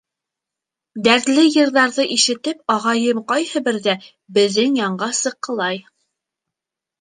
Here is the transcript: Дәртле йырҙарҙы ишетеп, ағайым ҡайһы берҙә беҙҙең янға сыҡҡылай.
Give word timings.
Дәртле 1.07 1.43
йырҙарҙы 1.49 2.05
ишетеп, 2.15 2.63
ағайым 2.77 3.19
ҡайһы 3.33 3.61
берҙә 3.69 3.95
беҙҙең 4.39 4.81
янға 4.81 5.11
сыҡҡылай. 5.21 5.85